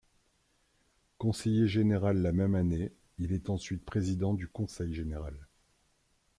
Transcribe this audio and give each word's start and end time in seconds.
Conseiller 1.19 1.67
général 1.67 2.17
la 2.23 2.31
même 2.31 2.55
année, 2.55 2.91
il 3.19 3.33
est 3.33 3.51
ensuite 3.51 3.85
président 3.85 4.33
du 4.33 4.47
Conseil 4.47 4.95
général. 4.95 5.35